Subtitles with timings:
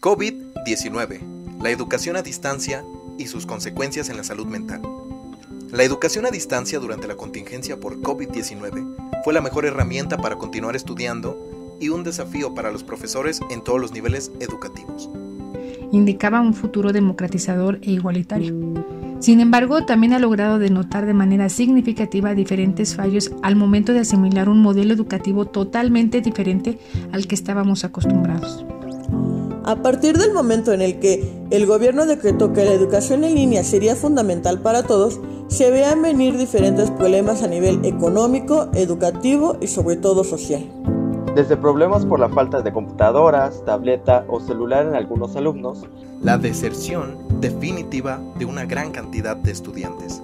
[0.00, 1.20] COVID-19,
[1.60, 2.82] la educación a distancia
[3.18, 4.80] y sus consecuencias en la salud mental.
[5.70, 10.74] La educación a distancia durante la contingencia por COVID-19 fue la mejor herramienta para continuar
[10.74, 15.10] estudiando y un desafío para los profesores en todos los niveles educativos.
[15.92, 18.56] Indicaba un futuro democratizador e igualitario.
[19.18, 24.48] Sin embargo, también ha logrado denotar de manera significativa diferentes fallos al momento de asimilar
[24.48, 26.78] un modelo educativo totalmente diferente
[27.12, 28.64] al que estábamos acostumbrados.
[29.64, 33.62] A partir del momento en el que el gobierno decretó que la educación en línea
[33.62, 39.96] sería fundamental para todos, se vean venir diferentes problemas a nivel económico, educativo y sobre
[39.96, 40.64] todo social.
[41.34, 45.86] Desde problemas por la falta de computadoras, tableta o celular en algunos alumnos,
[46.22, 50.22] la deserción definitiva de una gran cantidad de estudiantes.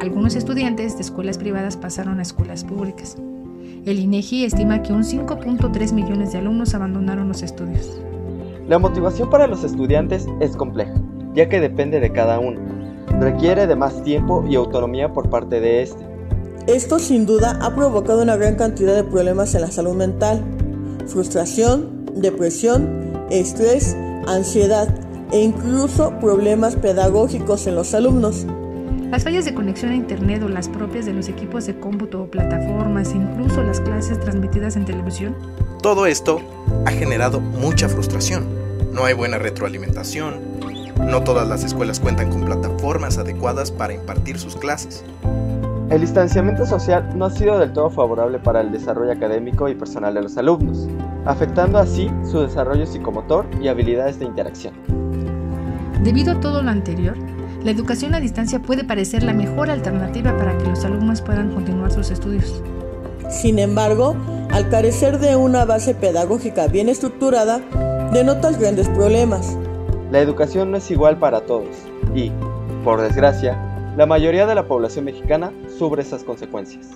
[0.00, 3.16] Algunos estudiantes de escuelas privadas pasaron a escuelas públicas.
[3.86, 8.00] El INEGI estima que un 5.3 millones de alumnos abandonaron los estudios.
[8.68, 10.94] La motivación para los estudiantes es compleja,
[11.34, 12.58] ya que depende de cada uno.
[13.20, 16.04] Requiere de más tiempo y autonomía por parte de este.
[16.66, 20.42] Esto sin duda ha provocado una gran cantidad de problemas en la salud mental,
[21.06, 24.88] frustración, depresión, estrés, ansiedad
[25.30, 28.46] e incluso problemas pedagógicos en los alumnos.
[29.10, 32.26] Las fallas de conexión a Internet o las propias de los equipos de cómputo o
[32.26, 35.36] plataformas, incluso las clases transmitidas en televisión.
[35.80, 36.40] Todo esto
[36.84, 38.44] ha generado mucha frustración.
[38.92, 40.34] No hay buena retroalimentación.
[40.98, 45.04] No todas las escuelas cuentan con plataformas adecuadas para impartir sus clases.
[45.88, 50.14] El distanciamiento social no ha sido del todo favorable para el desarrollo académico y personal
[50.14, 50.88] de los alumnos,
[51.26, 54.74] afectando así su desarrollo psicomotor y habilidades de interacción.
[56.02, 57.16] Debido a todo lo anterior,
[57.66, 61.90] la educación a distancia puede parecer la mejor alternativa para que los alumnos puedan continuar
[61.90, 62.62] sus estudios.
[63.28, 64.14] Sin embargo,
[64.52, 67.58] al carecer de una base pedagógica bien estructurada,
[68.12, 69.58] denota grandes problemas.
[70.12, 71.74] La educación no es igual para todos
[72.14, 72.30] y,
[72.84, 73.58] por desgracia,
[73.96, 76.90] la mayoría de la población mexicana sufre esas consecuencias.